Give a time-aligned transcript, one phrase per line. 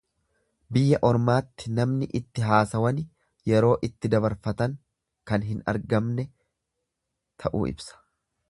[0.75, 3.03] Biyya ormaatti namni itti haasawaani
[3.51, 4.75] yeroo itti dabarfatan
[5.33, 6.27] kan hin argamne
[7.45, 8.05] ta'uu ibsa.